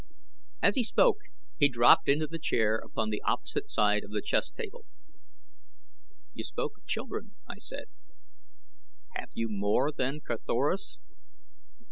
[0.63, 1.19] As he spoke
[1.59, 4.83] he dropped into the chair upon the opposite side of the chess table.
[6.33, 7.85] "You spoke of children," I said.
[9.13, 10.97] "Have you more than Carthoris?"